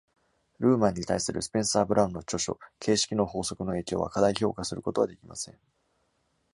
[0.57, 5.59] ルーマンに対するスペンサーブラウンの著書「形式の法則」の影響は、過大評価することはできません。